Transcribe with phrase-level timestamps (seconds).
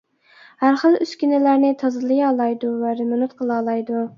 [0.63, 4.05] ھەر خىل ئۈسكۈنىلەرنى تازىلىيالايدۇ ۋە رېمونت قىلالايدۇ.